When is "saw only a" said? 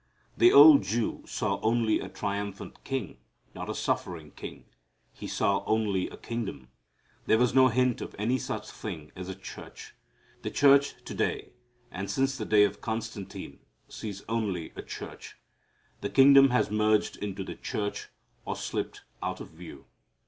1.27-2.09, 5.27-6.17